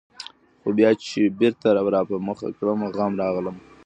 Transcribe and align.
خو 0.61 0.69
بيا 0.77 0.89
چي 1.05 1.21
بېرته 1.39 1.67
راپه 1.93 2.17
مخه 2.27 2.47
کړمه 2.57 2.87
غم، 2.95 3.11
راغلمه 3.21 3.61